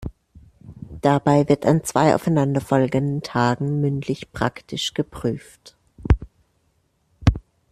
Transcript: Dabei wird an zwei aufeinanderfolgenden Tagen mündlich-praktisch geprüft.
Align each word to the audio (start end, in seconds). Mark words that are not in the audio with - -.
Dabei 1.03 1.47
wird 1.47 1.67
an 1.67 1.83
zwei 1.83 2.15
aufeinanderfolgenden 2.15 3.21
Tagen 3.21 3.81
mündlich-praktisch 3.81 4.95
geprüft. 4.95 5.77